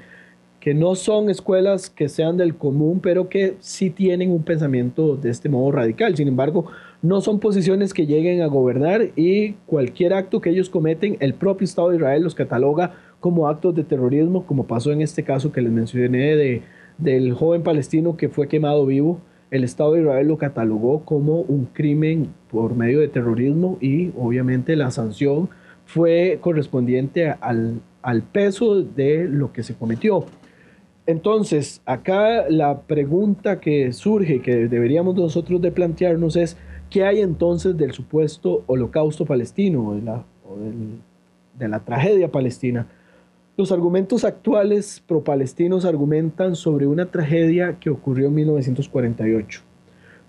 que 0.61 0.75
no 0.75 0.95
son 0.97 1.31
escuelas 1.31 1.89
que 1.89 2.11
sean 2.11 2.37
del 2.37 2.57
común, 2.57 3.01
pero 3.01 3.31
que 3.31 3.55
sí 3.61 3.89
tienen 3.89 4.31
un 4.33 4.43
pensamiento 4.43 5.17
de 5.17 5.31
este 5.31 5.49
modo 5.49 5.73
radical. 5.73 6.15
Sin 6.15 6.29
embargo, 6.29 6.67
no 7.03 7.21
son 7.21 7.41
posiciones 7.41 7.95
que 7.95 8.07
lleguen 8.07 8.43
a 8.43 8.47
gobernar 8.47 9.11
y 9.17 9.53
cualquier 9.67 10.15
acto 10.15 10.41
que 10.41 10.51
ellos 10.51 10.71
cometen, 10.71 11.17
el 11.21 11.35
propio 11.35 11.65
Estado 11.65 11.91
de 11.91 11.97
Israel 11.97 12.23
los 12.23 12.35
cataloga 12.35 12.95
como 13.21 13.49
actos 13.49 13.75
de 13.75 13.85
terrorismo, 13.85 14.47
como 14.47 14.67
pasó 14.67 14.93
en 14.93 15.03
este 15.03 15.23
caso 15.23 15.53
que 15.53 15.63
les 15.63 15.73
mencioné 15.73 16.37
de, 16.37 16.63
del 16.99 17.33
joven 17.35 17.63
palestino 17.63 18.17
que 18.17 18.29
fue 18.29 18.49
quemado 18.49 18.87
vivo. 18.87 19.21
El 19.51 19.65
Estado 19.65 19.93
de 19.93 20.01
Israel 20.01 20.29
lo 20.29 20.39
catalogó 20.39 21.05
como 21.05 21.41
un 21.41 21.67
crimen 21.67 22.29
por 22.51 22.75
medio 22.75 23.01
de 23.01 23.09
terrorismo 23.09 23.79
y 23.81 24.11
obviamente 24.17 24.75
la 24.75 24.91
sanción 24.91 25.49
fue 25.85 26.39
correspondiente 26.41 27.31
al, 27.41 27.81
al 28.03 28.23
peso 28.23 28.83
de 28.83 29.29
lo 29.29 29.53
que 29.53 29.63
se 29.63 29.75
cometió. 29.75 30.27
Entonces, 31.07 31.83
acá 31.87 32.49
la 32.49 32.81
pregunta 32.81 33.61
que 33.61 33.93
surge, 33.93 34.43
que 34.43 34.67
deberíamos 34.67 35.15
nosotros 35.15 35.63
de 35.63 35.71
plantearnos 35.71 36.35
es, 36.35 36.57
¿Qué 36.91 37.05
hay 37.05 37.21
entonces 37.21 37.77
del 37.77 37.93
supuesto 37.93 38.63
holocausto 38.67 39.25
palestino 39.25 39.89
o 39.89 39.95
de 41.59 41.69
la 41.69 41.81
tragedia 41.81 42.31
palestina? 42.31 42.87
Los 43.57 43.73
argumentos 43.73 44.25
actuales 44.25 45.03
pro-palestinos 45.07 45.85
argumentan 45.85 46.55
sobre 46.55 46.87
una 46.87 47.07
tragedia 47.07 47.79
que 47.81 47.91
ocurrió 47.91 48.29
en 48.29 48.35
1948, 48.35 49.63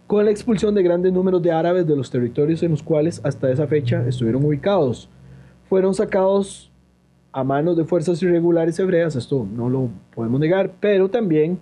con 0.08 0.24
la 0.24 0.32
expulsión 0.32 0.74
de 0.74 0.84
grandes 0.84 1.12
números 1.12 1.44
de 1.44 1.52
árabes 1.52 1.86
de 1.86 1.96
los 1.96 2.10
territorios 2.10 2.64
en 2.64 2.72
los 2.72 2.82
cuales 2.82 3.20
hasta 3.24 3.52
esa 3.52 3.68
fecha 3.68 4.08
estuvieron 4.08 4.46
ubicados. 4.46 5.10
Fueron 5.68 5.94
sacados 5.94 6.72
a 7.34 7.44
manos 7.44 7.76
de 7.78 7.84
fuerzas 7.84 8.24
irregulares 8.24 8.80
hebreas, 8.80 9.16
esto 9.16 9.46
no 9.54 9.70
lo 9.70 9.90
podemos 10.16 10.40
negar, 10.40 10.72
pero 10.80 11.10
también 11.10 11.60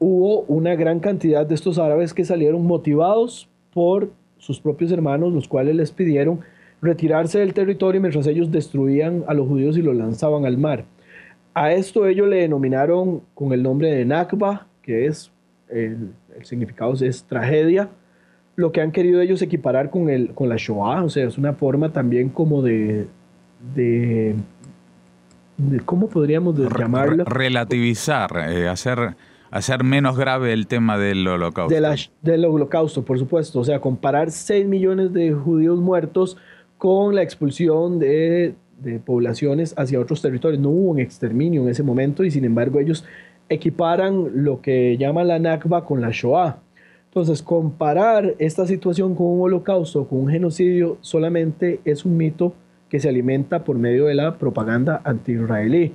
hubo 0.00 0.40
una 0.42 0.74
gran 0.74 0.98
cantidad 0.98 1.46
de 1.46 1.54
estos 1.54 1.78
árabes 1.78 2.12
que 2.12 2.24
salieron 2.24 2.66
motivados 2.66 3.49
por 3.72 4.10
sus 4.38 4.60
propios 4.60 4.90
hermanos, 4.90 5.32
los 5.32 5.48
cuales 5.48 5.76
les 5.76 5.92
pidieron 5.92 6.40
retirarse 6.82 7.38
del 7.38 7.54
territorio 7.54 8.00
mientras 8.00 8.26
ellos 8.26 8.50
destruían 8.50 9.24
a 9.28 9.34
los 9.34 9.46
judíos 9.46 9.76
y 9.76 9.82
los 9.82 9.94
lanzaban 9.94 10.46
al 10.46 10.56
mar. 10.56 10.84
A 11.54 11.72
esto 11.72 12.06
ellos 12.06 12.28
le 12.28 12.36
denominaron 12.36 13.22
con 13.34 13.52
el 13.52 13.62
nombre 13.62 13.92
de 13.92 14.04
Nakba, 14.04 14.66
que 14.82 15.06
es 15.06 15.30
el, 15.68 16.12
significado 16.42 16.94
es 16.94 17.24
tragedia, 17.24 17.90
lo 18.56 18.72
que 18.72 18.80
han 18.80 18.92
querido 18.92 19.20
ellos 19.20 19.42
equiparar 19.42 19.90
con, 19.90 20.08
el, 20.08 20.30
con 20.34 20.48
la 20.48 20.56
Shoah, 20.56 21.04
o 21.04 21.08
sea, 21.08 21.26
es 21.26 21.38
una 21.38 21.52
forma 21.52 21.92
también 21.92 22.28
como 22.28 22.62
de, 22.62 23.06
de, 23.74 24.34
¿cómo 25.84 26.08
podríamos 26.08 26.56
llamarlo? 26.56 27.24
Relativizar, 27.24 28.30
eh, 28.48 28.68
hacer 28.68 29.16
hacer 29.50 29.84
menos 29.84 30.16
grave 30.16 30.52
el 30.52 30.66
tema 30.66 30.98
del 30.98 31.26
holocausto. 31.26 31.74
del 32.22 32.44
holocausto, 32.44 33.04
por 33.04 33.18
supuesto. 33.18 33.60
O 33.60 33.64
sea, 33.64 33.80
comparar 33.80 34.30
6 34.30 34.66
millones 34.66 35.12
de 35.12 35.32
judíos 35.32 35.80
muertos 35.80 36.36
con 36.78 37.14
la 37.14 37.22
expulsión 37.22 37.98
de, 37.98 38.54
poblaciones 39.04 39.74
hacia 39.76 40.00
otros 40.00 40.22
territorios. 40.22 40.60
No 40.60 40.70
hubo 40.70 40.90
un 40.92 41.00
exterminio 41.00 41.62
en 41.62 41.68
ese 41.68 41.82
momento 41.82 42.24
y 42.24 42.30
sin 42.30 42.44
embargo 42.44 42.80
ellos 42.80 43.04
equiparan 43.48 44.44
lo 44.44 44.62
que 44.62 44.96
llama 44.96 45.24
la 45.24 45.38
Nakba 45.38 45.84
con 45.84 46.00
la 46.00 46.10
Shoah. 46.10 46.58
Entonces, 47.06 47.42
comparar 47.42 48.36
esta 48.38 48.66
situación 48.66 49.16
con 49.16 49.26
un 49.26 49.42
holocausto, 49.42 50.06
con 50.06 50.20
un 50.20 50.28
genocidio, 50.28 50.96
solamente 51.00 51.80
es 51.84 52.04
un 52.04 52.16
mito 52.16 52.54
que 52.88 53.00
se 53.00 53.08
alimenta 53.08 53.64
por 53.64 53.76
medio 53.76 54.06
de 54.06 54.14
la 54.14 54.38
propaganda 54.38 55.02
anti-israelí 55.04 55.92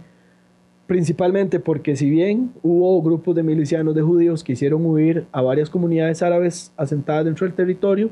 principalmente 0.88 1.60
porque 1.60 1.96
si 1.96 2.10
bien 2.10 2.51
hubo 2.62 3.01
grupos 3.01 3.36
de 3.36 3.44
milicianos 3.44 3.96
de 3.96 4.01
judíos 4.01 4.44
que 4.44 4.54
hicieron 4.54 4.86
huir 4.86 5.25
a 5.32 5.42
varias 5.42 5.70
comunidades 5.70 6.22
árabes 6.22 6.74
asentadas 6.77 7.25
dentro 7.25 7.46
del 7.46 7.56
territorio, 7.56 8.10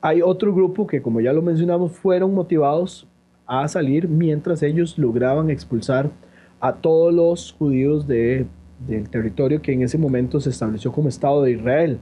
hay 0.00 0.22
otro 0.22 0.54
grupo 0.54 0.86
que, 0.86 1.00
como 1.00 1.20
ya 1.20 1.32
lo 1.32 1.42
mencionamos, 1.42 1.92
fueron 1.92 2.34
motivados 2.34 3.08
a 3.46 3.66
salir 3.68 4.08
mientras 4.08 4.62
ellos 4.62 4.98
lograban 4.98 5.50
expulsar 5.50 6.10
a 6.60 6.74
todos 6.74 7.14
los 7.14 7.52
judíos 7.52 8.06
de, 8.06 8.46
del 8.86 9.08
territorio 9.08 9.62
que 9.62 9.72
en 9.72 9.82
ese 9.82 9.98
momento 9.98 10.40
se 10.40 10.50
estableció 10.50 10.92
como 10.92 11.08
Estado 11.08 11.42
de 11.42 11.52
Israel. 11.52 11.98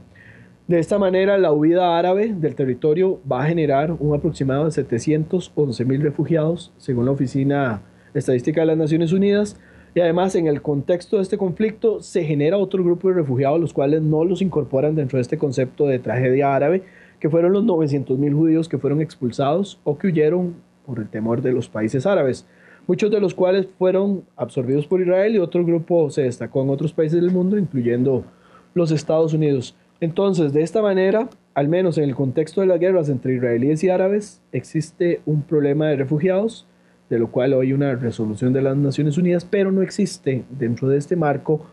De 0.67 0.79
esta 0.79 0.97
manera, 0.97 1.37
la 1.37 1.51
huida 1.51 1.97
árabe 1.97 2.33
del 2.33 2.55
territorio 2.55 3.21
va 3.31 3.43
a 3.43 3.47
generar 3.47 3.91
un 3.91 4.15
aproximado 4.15 4.65
de 4.65 4.71
711 4.71 5.85
mil 5.85 6.01
refugiados, 6.01 6.73
según 6.77 7.05
la 7.05 7.11
Oficina 7.11 7.83
Estadística 8.15 8.61
de 8.61 8.67
las 8.67 8.77
Naciones 8.77 9.13
Unidas, 9.13 9.59
y 9.95 10.01
además, 10.01 10.35
en 10.35 10.47
el 10.47 10.61
contexto 10.61 11.15
de 11.15 11.23
este 11.23 11.37
conflicto, 11.37 12.01
se 12.01 12.25
genera 12.25 12.57
otro 12.57 12.83
grupo 12.83 13.07
de 13.07 13.15
refugiados, 13.15 13.61
los 13.61 13.71
cuales 13.71 14.01
no 14.01 14.25
los 14.25 14.41
incorporan 14.41 14.93
dentro 14.93 15.17
de 15.17 15.21
este 15.21 15.37
concepto 15.37 15.87
de 15.87 15.99
tragedia 15.99 16.53
árabe, 16.53 16.83
que 17.21 17.29
fueron 17.29 17.53
los 17.53 17.63
900.000 17.63 18.33
judíos 18.33 18.67
que 18.67 18.77
fueron 18.77 18.99
expulsados 18.99 19.79
o 19.85 19.97
que 19.97 20.07
huyeron 20.07 20.55
por 20.85 20.99
el 20.99 21.07
temor 21.07 21.41
de 21.41 21.53
los 21.53 21.69
países 21.69 22.05
árabes, 22.05 22.45
muchos 22.87 23.09
de 23.09 23.21
los 23.21 23.33
cuales 23.33 23.69
fueron 23.79 24.25
absorbidos 24.35 24.85
por 24.85 24.99
Israel 24.99 25.33
y 25.33 25.39
otro 25.39 25.63
grupo 25.63 26.09
se 26.09 26.23
destacó 26.23 26.61
en 26.61 26.71
otros 26.71 26.91
países 26.91 27.21
del 27.21 27.31
mundo, 27.31 27.57
incluyendo 27.57 28.25
los 28.73 28.91
Estados 28.91 29.33
Unidos. 29.33 29.77
Entonces, 30.01 30.51
de 30.51 30.61
esta 30.61 30.81
manera, 30.81 31.29
al 31.53 31.69
menos 31.69 31.97
en 31.97 32.03
el 32.03 32.15
contexto 32.15 32.59
de 32.59 32.67
las 32.67 32.81
guerras 32.81 33.07
entre 33.07 33.35
israelíes 33.35 33.81
y 33.85 33.89
árabes, 33.89 34.41
existe 34.51 35.21
un 35.25 35.41
problema 35.41 35.87
de 35.87 35.95
refugiados 35.95 36.67
de 37.09 37.19
lo 37.19 37.31
cual 37.31 37.53
hay 37.53 37.73
una 37.73 37.95
resolución 37.95 38.53
de 38.53 38.61
las 38.61 38.75
Naciones 38.75 39.17
Unidas, 39.17 39.45
pero 39.45 39.71
no 39.71 39.81
existe 39.81 40.43
dentro 40.49 40.87
de 40.87 40.97
este 40.97 41.15
marco 41.15 41.65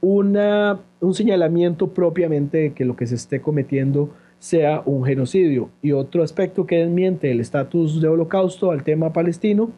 una, 0.00 0.80
un 1.00 1.14
señalamiento 1.14 1.88
propiamente 1.88 2.58
de 2.58 2.72
que 2.72 2.84
lo 2.84 2.96
que 2.96 3.06
se 3.06 3.14
esté 3.14 3.40
cometiendo 3.40 4.10
sea 4.38 4.82
un 4.84 5.04
genocidio. 5.04 5.70
Y 5.82 5.92
otro 5.92 6.22
aspecto 6.22 6.66
que 6.66 6.78
desmiente 6.78 7.30
el 7.30 7.40
estatus 7.40 8.00
de 8.00 8.08
holocausto 8.08 8.72
al 8.72 8.82
tema 8.82 9.12
palestino 9.12 9.70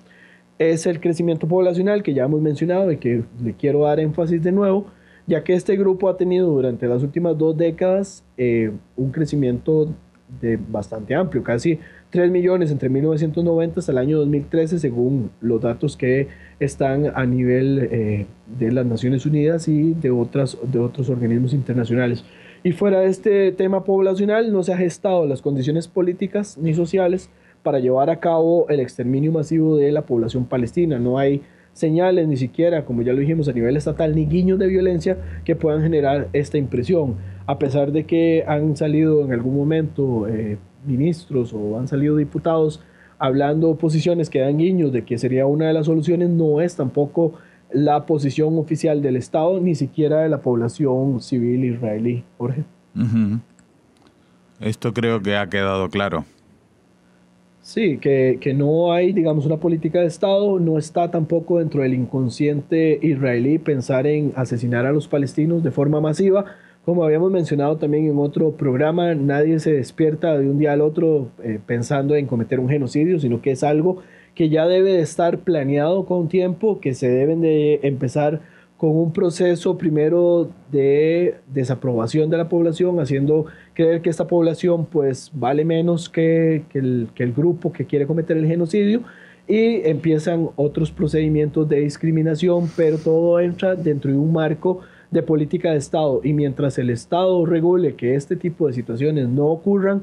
es 0.59 0.87
el 0.87 1.01
crecimiento 1.01 1.47
poblacional 1.47 2.03
que 2.03 2.15
ya 2.15 2.25
hemos 2.25 2.41
mencionado 2.41 2.91
y 2.91 2.97
que 2.97 3.25
le 3.43 3.53
quiero 3.55 3.83
dar 3.83 4.01
énfasis 4.01 4.43
de 4.43 4.53
nuevo, 4.53 4.87
ya 5.27 5.45
que 5.45 5.53
este 5.55 5.77
grupo 5.77 6.09
ha 6.09 6.17
tenido 6.17 6.49
durante 6.49 6.87
las 6.87 7.03
últimas 7.03 7.37
dos 7.37 7.57
décadas 7.57 8.25
eh, 8.39 8.73
un 8.97 9.11
crecimiento 9.11 9.93
de 10.41 10.57
bastante 10.57 11.14
amplio, 11.14 11.43
casi 11.43 11.79
3 12.11 12.31
millones 12.31 12.71
entre 12.71 12.88
1990 12.88 13.81
hasta 13.81 13.93
el 13.93 13.99
año 13.99 14.19
2013, 14.19 14.79
según 14.79 15.31
los 15.41 15.61
datos 15.61 15.97
que 15.97 16.29
están 16.61 17.12
a 17.14 17.26
nivel 17.26 17.88
eh, 17.91 18.26
de 18.59 18.73
las 18.73 18.87
Naciones 18.87 19.26
Unidas 19.26 19.69
y 19.69 19.95
de, 19.95 20.11
otras, 20.11 20.57
de 20.62 20.79
otros 20.79 21.09
organismos 21.09 21.53
internacionales. 21.53 22.25
Y 22.62 22.73
fuera 22.73 23.00
de 23.00 23.09
este 23.09 23.53
tema 23.53 23.85
poblacional, 23.85 24.53
no 24.53 24.62
se 24.62 24.73
ha 24.73 24.76
gestado 24.76 25.26
las 25.26 25.43
condiciones 25.43 25.88
políticas 25.88 26.57
ni 26.57 26.73
sociales 26.73 27.31
para 27.62 27.79
llevar 27.79 28.11
a 28.11 28.21
cabo 28.21 28.69
el 28.69 28.81
exterminio 28.81 29.33
masivo 29.33 29.76
de 29.76 29.91
la 29.91 30.03
población 30.03 30.47
palestina. 30.47 30.99
No 30.99 31.19
hay 31.19 31.43
señales, 31.75 32.26
ni 32.26 32.37
siquiera, 32.38 32.87
como 32.87 33.02
ya 33.02 33.12
lo 33.12 33.19
dijimos, 33.19 33.49
a 33.49 33.52
nivel 33.52 33.76
estatal, 33.76 34.14
ni 34.14 34.25
guiños 34.25 34.59
de 34.59 34.69
violencia 34.69 35.19
que 35.45 35.54
puedan 35.54 35.83
generar 35.83 36.28
esta 36.33 36.57
impresión. 36.57 37.16
A 37.47 37.59
pesar 37.59 37.93
de 37.93 38.04
que 38.04 38.45
han 38.47 38.76
salido 38.76 39.23
en 39.23 39.33
algún 39.33 39.54
momento 39.54 40.26
eh, 40.26 40.57
ministros 40.87 41.52
o 41.52 41.78
han 41.78 41.88
salido 41.88 42.16
diputados 42.16 42.81
hablando 43.19 43.76
posiciones 43.76 44.31
que 44.31 44.40
dan 44.40 44.57
guiños 44.59 44.93
de 44.93 45.04
que 45.04 45.19
sería 45.19 45.47
una 45.47 45.66
de 45.66 45.75
las 45.75 45.87
soluciones, 45.87 46.31
no 46.31 46.61
es 46.61 46.76
tampoco 46.76 47.35
la 47.71 48.07
posición 48.07 48.59
oficial 48.59 49.02
del 49.02 49.16
Estado, 49.16 49.61
ni 49.61 49.75
siquiera 49.75 50.21
de 50.21 50.28
la 50.28 50.40
población 50.40 51.21
civil 51.21 51.64
israelí. 51.64 52.25
Jorge. 52.38 52.64
Esto 54.61 54.93
creo 54.95 55.21
que 55.21 55.37
ha 55.37 55.49
quedado 55.49 55.88
claro. 55.88 56.25
Sí, 57.64 57.97
que, 57.97 58.37
que, 58.42 58.52
no 58.52 58.92
hay, 58.92 59.14
digamos, 59.14 59.47
una 59.47 59.56
política 59.56 60.00
de 60.00 60.06
Estado, 60.06 60.61
no 60.61 60.76
está 60.76 61.11
tampoco 61.11 61.61
dentro 61.61 61.80
del 61.80 61.94
inconsciente 61.94 62.99
israelí 63.00 63.59
pensar 63.59 64.06
en 64.06 64.35
asesinar 64.37 64.85
a 64.85 64.92
los 64.92 65.09
palestinos 65.09 65.62
de 65.62 65.71
forma 65.71 65.99
masiva. 65.99 66.44
Como 66.85 67.04
habíamos 67.04 67.33
mencionado 67.33 67.78
también 67.78 68.04
en 68.04 68.18
otro 68.18 68.52
programa, 68.52 69.14
nadie 69.14 69.59
se 69.61 69.73
despierta 69.73 70.37
de 70.37 70.50
un 70.50 70.59
día 70.59 70.75
al 70.75 70.83
otro 70.83 71.30
eh, 71.42 71.59
pensando 71.64 72.14
en 72.16 72.26
cometer 72.26 72.61
un 72.61 72.68
genocidio, 72.68 73.18
sino 73.18 73.40
que 73.40 73.52
es 73.52 73.64
algo 73.64 74.02
que 74.35 74.50
ya 74.50 74.66
debe 74.66 74.92
de 74.92 75.00
estar 75.00 75.38
planeado 75.38 76.04
con 76.04 76.28
tiempo, 76.28 76.80
que 76.80 76.92
se 76.92 77.09
deben 77.09 77.40
de 77.40 77.80
empezar 77.83 78.42
con 78.76 78.90
un 78.97 79.12
proceso 79.12 79.78
primero 79.78 80.50
de 80.71 81.37
desaprobación 81.47 82.28
de 82.31 82.37
la 82.37 82.49
población, 82.49 83.00
haciendo 83.00 83.47
creer 83.73 84.02
que 84.02 84.11
esta 84.11 84.26
población 84.26 84.87
pues 84.87 85.31
vale 85.33 85.64
menos 85.64 86.09
que, 86.09 86.64
el, 86.75 87.09
que 87.14 87.23
el 87.23 87.33
grupo 87.33 87.73
que 87.73 87.87
quiere 87.87 88.07
cometer 88.07 88.37
el 88.37 88.47
genocidio 88.47 89.02
y 89.47 89.87
empiezan 89.88 90.50
otros 90.57 90.90
procedimientos 90.90 91.69
de 91.69 91.81
discriminación, 91.81 92.69
pero 92.76 92.99
todo 92.99 93.40
entra 93.40 93.75
dentro 93.75 94.11
de 94.11 94.19
un 94.19 94.33
marco 94.33 94.81
de 95.11 95.23
política 95.23 95.71
de 95.71 95.78
Estado 95.78 96.21
y 96.25 96.33
mientras 96.33 96.78
el 96.78 96.90
Estado 96.90 97.45
regule 97.47 97.95
que 97.95 98.14
este 98.14 98.37
tipo 98.37 98.66
de 98.66 98.73
situaciones 98.73 99.28
no 99.28 99.47
ocurran, 99.47 100.02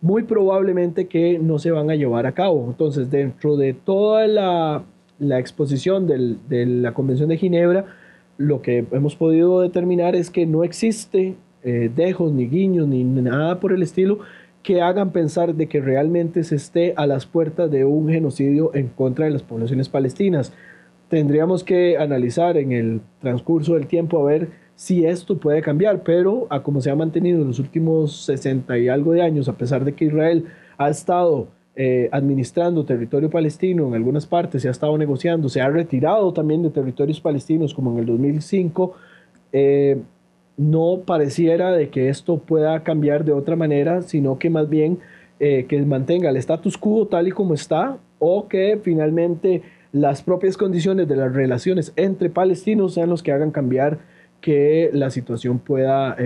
muy 0.00 0.22
probablemente 0.22 1.08
que 1.08 1.38
no 1.38 1.58
se 1.58 1.70
van 1.70 1.90
a 1.90 1.96
llevar 1.96 2.26
a 2.26 2.32
cabo. 2.32 2.66
Entonces, 2.68 3.10
dentro 3.10 3.56
de 3.56 3.72
toda 3.72 4.26
la, 4.26 4.84
exposición 5.20 6.06
de 6.06 6.66
la 6.66 6.94
Convención 6.94 7.28
de 7.28 7.36
Ginebra, 7.36 7.86
lo 8.38 8.62
que 8.62 8.84
hemos 8.92 9.16
podido 9.16 9.60
determinar 9.60 10.14
es 10.14 10.30
que 10.30 10.46
no 10.46 10.64
existe 10.64 11.36
eh, 11.62 11.90
dejos, 11.94 12.32
ni 12.32 12.46
guiños, 12.46 12.86
ni 12.86 13.02
nada 13.02 13.60
por 13.60 13.72
el 13.72 13.82
estilo 13.82 14.20
que 14.62 14.82
hagan 14.82 15.12
pensar 15.12 15.54
de 15.54 15.68
que 15.68 15.80
realmente 15.80 16.42
se 16.42 16.56
esté 16.56 16.92
a 16.96 17.06
las 17.06 17.24
puertas 17.24 17.70
de 17.70 17.84
un 17.84 18.08
genocidio 18.08 18.74
en 18.74 18.88
contra 18.88 19.26
de 19.26 19.30
las 19.30 19.42
poblaciones 19.42 19.88
palestinas. 19.88 20.52
Tendríamos 21.08 21.62
que 21.62 21.96
analizar 21.98 22.56
en 22.56 22.72
el 22.72 23.00
transcurso 23.20 23.74
del 23.74 23.86
tiempo 23.86 24.18
a 24.18 24.24
ver 24.24 24.48
si 24.74 25.06
esto 25.06 25.38
puede 25.38 25.62
cambiar, 25.62 26.02
pero 26.02 26.48
a 26.50 26.62
como 26.64 26.80
se 26.80 26.90
ha 26.90 26.96
mantenido 26.96 27.42
en 27.42 27.46
los 27.46 27.60
últimos 27.60 28.24
60 28.26 28.76
y 28.78 28.88
algo 28.88 29.12
de 29.12 29.22
años, 29.22 29.48
a 29.48 29.56
pesar 29.56 29.84
de 29.84 29.94
que 29.94 30.06
Israel 30.06 30.46
ha 30.78 30.90
estado 30.90 31.48
eh, 31.78 32.08
administrando 32.10 32.86
territorio 32.86 33.28
palestino 33.28 33.86
en 33.86 33.92
algunas 33.92 34.24
partes, 34.26 34.62
se 34.62 34.68
ha 34.68 34.70
estado 34.70 34.96
negociando, 34.96 35.50
se 35.50 35.60
ha 35.60 35.68
retirado 35.68 36.32
también 36.32 36.62
de 36.62 36.70
territorios 36.70 37.20
palestinos 37.20 37.74
como 37.74 37.92
en 37.92 37.98
el 37.98 38.06
2005, 38.06 38.94
eh, 39.52 39.98
no 40.56 41.02
pareciera 41.04 41.72
de 41.72 41.90
que 41.90 42.08
esto 42.08 42.38
pueda 42.38 42.82
cambiar 42.82 43.26
de 43.26 43.32
otra 43.32 43.56
manera, 43.56 44.00
sino 44.00 44.38
que 44.38 44.48
más 44.48 44.70
bien 44.70 45.00
eh, 45.38 45.66
que 45.68 45.78
mantenga 45.82 46.30
el 46.30 46.38
status 46.38 46.78
quo 46.78 47.06
tal 47.08 47.28
y 47.28 47.30
como 47.30 47.52
está 47.52 47.98
o 48.18 48.48
que 48.48 48.80
finalmente 48.82 49.60
las 49.92 50.22
propias 50.22 50.56
condiciones 50.56 51.06
de 51.06 51.16
las 51.16 51.34
relaciones 51.34 51.92
entre 51.96 52.30
palestinos 52.30 52.94
sean 52.94 53.10
los 53.10 53.22
que 53.22 53.32
hagan 53.32 53.50
cambiar 53.50 53.98
que 54.40 54.88
la 54.94 55.10
situación 55.10 55.58
pueda 55.58 56.16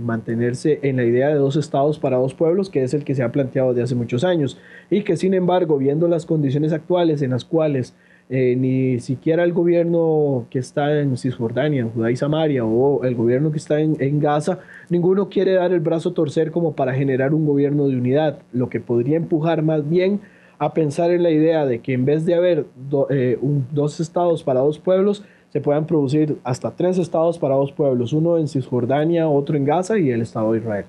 mantenerse 0.00 0.78
en 0.82 0.96
la 0.96 1.04
idea 1.04 1.28
de 1.28 1.34
dos 1.34 1.56
estados 1.56 1.98
para 1.98 2.16
dos 2.16 2.34
pueblos, 2.34 2.70
que 2.70 2.82
es 2.82 2.94
el 2.94 3.04
que 3.04 3.14
se 3.14 3.22
ha 3.22 3.32
planteado 3.32 3.70
desde 3.70 3.82
hace 3.82 3.94
muchos 3.94 4.24
años, 4.24 4.58
y 4.90 5.02
que 5.02 5.16
sin 5.16 5.34
embargo, 5.34 5.78
viendo 5.78 6.08
las 6.08 6.26
condiciones 6.26 6.72
actuales 6.72 7.22
en 7.22 7.30
las 7.30 7.44
cuales 7.44 7.94
eh, 8.32 8.54
ni 8.56 9.00
siquiera 9.00 9.42
el 9.42 9.52
gobierno 9.52 10.46
que 10.50 10.60
está 10.60 11.00
en 11.00 11.16
Cisjordania, 11.16 11.80
en 11.80 11.90
Judá 11.90 12.12
y 12.12 12.16
Samaria, 12.16 12.64
o 12.64 13.02
el 13.02 13.16
gobierno 13.16 13.50
que 13.50 13.58
está 13.58 13.80
en, 13.80 14.20
Gaza, 14.20 14.60
ninguno 14.88 15.28
quiere 15.28 15.54
dar 15.54 15.72
el 15.72 15.80
brazo 15.80 16.10
a 16.10 16.14
torcer 16.14 16.52
como 16.52 16.76
para 16.76 16.94
generar 16.94 17.34
un 17.34 17.44
gobierno 17.44 17.88
de 17.88 17.96
unidad, 17.96 18.38
lo 18.52 18.68
que 18.68 18.78
podría 18.78 19.16
empujar 19.16 19.62
más 19.62 19.88
bien 19.88 20.20
a 20.60 20.74
pensar 20.74 21.10
en 21.10 21.24
la 21.24 21.30
idea 21.30 21.66
de 21.66 21.80
que 21.80 21.92
en 21.92 22.04
vez 22.04 22.24
de 22.24 22.34
haber 22.36 22.66
dos 22.76 23.98
estados 23.98 24.44
para 24.44 24.60
dos 24.60 24.78
pueblos, 24.78 25.24
se 25.52 25.60
puedan 25.60 25.86
producir 25.86 26.38
hasta 26.44 26.70
tres 26.70 26.98
estados 26.98 27.38
para 27.38 27.54
dos 27.54 27.72
pueblos, 27.72 28.12
uno 28.12 28.38
en 28.38 28.48
Cisjordania, 28.48 29.28
otro 29.28 29.56
en 29.56 29.64
Gaza 29.64 29.98
y 29.98 30.10
el 30.10 30.22
Estado 30.22 30.52
de 30.52 30.58
Israel. 30.58 30.84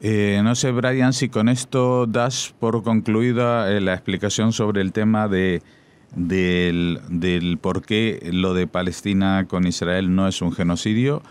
Eh, 0.00 0.40
no 0.42 0.54
sé, 0.54 0.72
Brian, 0.72 1.12
si 1.12 1.28
con 1.28 1.48
esto 1.48 2.06
das 2.06 2.54
por 2.58 2.82
concluida 2.82 3.70
eh, 3.70 3.80
la 3.80 3.94
explicación 3.94 4.52
sobre 4.52 4.80
el 4.80 4.92
tema 4.92 5.28
de, 5.28 5.62
del, 6.14 7.00
del 7.08 7.58
por 7.58 7.82
qué 7.82 8.30
lo 8.32 8.54
de 8.54 8.66
Palestina 8.66 9.46
con 9.48 9.66
Israel 9.66 10.14
no 10.14 10.26
es 10.26 10.42
un 10.42 10.52
genocidio, 10.52 11.22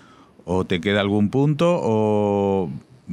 o 0.45 0.65
te 0.65 0.81
queda 0.81 1.01
algún 1.01 1.29
punto, 1.29 1.79
o 1.81 2.69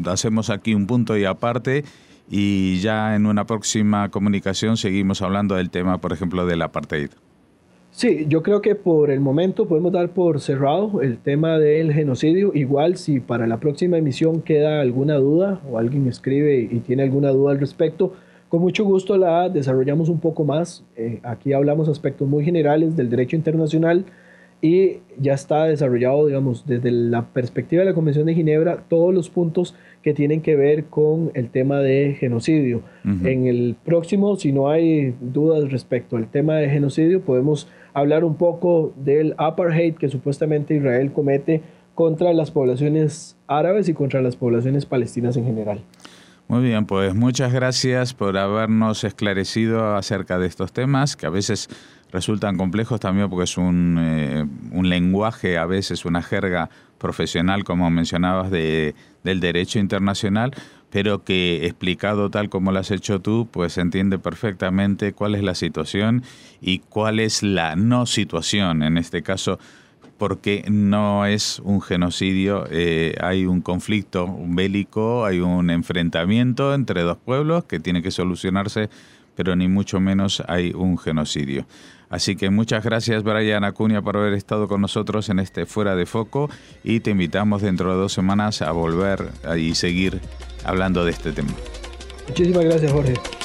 hacemos 0.06 0.50
aquí 0.50 0.74
un 0.74 0.86
punto 0.86 1.16
y 1.16 1.24
aparte 1.24 1.84
y 2.30 2.78
ya 2.80 3.16
en 3.16 3.26
una 3.26 3.46
próxima 3.46 4.10
comunicación 4.10 4.76
seguimos 4.76 5.22
hablando 5.22 5.54
del 5.54 5.70
tema, 5.70 5.98
por 5.98 6.12
ejemplo, 6.12 6.46
del 6.46 6.62
apartheid. 6.62 7.10
Sí, 7.98 8.26
yo 8.28 8.44
creo 8.44 8.62
que 8.62 8.76
por 8.76 9.10
el 9.10 9.18
momento 9.18 9.66
podemos 9.66 9.90
dar 9.90 10.10
por 10.10 10.40
cerrado 10.40 11.02
el 11.02 11.18
tema 11.18 11.58
del 11.58 11.92
genocidio. 11.92 12.52
Igual 12.54 12.96
si 12.96 13.18
para 13.18 13.48
la 13.48 13.58
próxima 13.58 13.98
emisión 13.98 14.40
queda 14.40 14.80
alguna 14.80 15.16
duda 15.16 15.60
o 15.68 15.78
alguien 15.78 16.06
escribe 16.06 16.60
y 16.60 16.78
tiene 16.78 17.02
alguna 17.02 17.30
duda 17.30 17.50
al 17.50 17.58
respecto, 17.58 18.12
con 18.48 18.60
mucho 18.60 18.84
gusto 18.84 19.16
la 19.18 19.48
desarrollamos 19.48 20.10
un 20.10 20.20
poco 20.20 20.44
más. 20.44 20.84
Eh, 20.94 21.18
aquí 21.24 21.52
hablamos 21.52 21.88
aspectos 21.88 22.28
muy 22.28 22.44
generales 22.44 22.94
del 22.94 23.10
derecho 23.10 23.34
internacional 23.34 24.04
y 24.62 24.98
ya 25.18 25.34
está 25.34 25.64
desarrollado, 25.64 26.28
digamos, 26.28 26.66
desde 26.68 26.92
la 26.92 27.26
perspectiva 27.26 27.80
de 27.80 27.86
la 27.86 27.94
Convención 27.94 28.26
de 28.26 28.34
Ginebra, 28.34 28.84
todos 28.88 29.12
los 29.12 29.28
puntos 29.28 29.74
que 30.02 30.14
tienen 30.14 30.40
que 30.40 30.54
ver 30.54 30.84
con 30.84 31.32
el 31.34 31.50
tema 31.50 31.80
de 31.80 32.16
genocidio. 32.18 32.82
En 33.24 33.48
el 33.48 33.74
próximo, 33.84 34.36
si 34.36 34.52
no 34.52 34.68
hay 34.68 35.16
dudas 35.20 35.68
respecto 35.72 36.16
al 36.16 36.30
tema 36.30 36.56
de 36.56 36.70
genocidio, 36.70 37.22
podemos 37.22 37.68
hablar 37.98 38.24
un 38.24 38.36
poco 38.36 38.92
del 38.96 39.34
apartheid 39.38 39.94
que 39.94 40.08
supuestamente 40.08 40.74
Israel 40.74 41.12
comete 41.12 41.62
contra 41.94 42.32
las 42.32 42.50
poblaciones 42.50 43.36
árabes 43.46 43.88
y 43.88 43.94
contra 43.94 44.22
las 44.22 44.36
poblaciones 44.36 44.86
palestinas 44.86 45.36
en 45.36 45.44
general. 45.44 45.82
Muy 46.46 46.62
bien, 46.62 46.86
pues 46.86 47.14
muchas 47.14 47.52
gracias 47.52 48.14
por 48.14 48.38
habernos 48.38 49.04
esclarecido 49.04 49.96
acerca 49.96 50.38
de 50.38 50.46
estos 50.46 50.72
temas 50.72 51.14
que 51.14 51.26
a 51.26 51.30
veces 51.30 51.68
resultan 52.10 52.56
complejos 52.56 53.00
también 53.00 53.28
porque 53.28 53.44
es 53.44 53.58
un, 53.58 53.98
eh, 54.00 54.46
un 54.72 54.88
lenguaje, 54.88 55.58
a 55.58 55.66
veces 55.66 56.06
una 56.06 56.22
jerga 56.22 56.70
profesional, 56.96 57.64
como 57.64 57.90
mencionabas, 57.90 58.50
de, 58.50 58.94
del 59.24 59.40
derecho 59.40 59.78
internacional, 59.78 60.52
pero 60.90 61.24
que 61.24 61.66
explicado 61.66 62.30
tal 62.30 62.48
como 62.48 62.72
lo 62.72 62.78
has 62.78 62.90
hecho 62.90 63.20
tú, 63.20 63.48
pues 63.50 63.78
entiende 63.78 64.18
perfectamente 64.18 65.12
cuál 65.12 65.34
es 65.34 65.42
la 65.42 65.54
situación 65.54 66.22
y 66.60 66.78
cuál 66.80 67.20
es 67.20 67.42
la 67.42 67.76
no 67.76 68.06
situación. 68.06 68.82
En 68.82 68.96
este 68.96 69.22
caso, 69.22 69.58
porque 70.16 70.64
no 70.68 71.26
es 71.26 71.60
un 71.60 71.80
genocidio, 71.80 72.66
eh, 72.70 73.14
hay 73.20 73.46
un 73.46 73.60
conflicto 73.60 74.28
bélico, 74.46 75.24
hay 75.24 75.40
un 75.40 75.70
enfrentamiento 75.70 76.74
entre 76.74 77.02
dos 77.02 77.18
pueblos 77.18 77.64
que 77.64 77.80
tiene 77.80 78.02
que 78.02 78.10
solucionarse, 78.10 78.90
pero 79.38 79.54
ni 79.54 79.68
mucho 79.68 80.00
menos 80.00 80.42
hay 80.48 80.72
un 80.74 80.98
genocidio. 80.98 81.64
Así 82.10 82.34
que 82.34 82.50
muchas 82.50 82.82
gracias 82.82 83.22
Brian 83.22 83.62
Acuña 83.62 84.02
por 84.02 84.16
haber 84.16 84.32
estado 84.32 84.66
con 84.66 84.80
nosotros 84.80 85.28
en 85.28 85.38
este 85.38 85.64
Fuera 85.64 85.94
de 85.94 86.06
Foco 86.06 86.50
y 86.82 86.98
te 86.98 87.12
invitamos 87.12 87.62
dentro 87.62 87.92
de 87.92 88.00
dos 88.00 88.12
semanas 88.12 88.62
a 88.62 88.72
volver 88.72 89.30
y 89.56 89.76
seguir 89.76 90.20
hablando 90.64 91.04
de 91.04 91.12
este 91.12 91.30
tema. 91.30 91.52
Muchísimas 92.26 92.64
gracias 92.64 92.90
Jorge. 92.90 93.37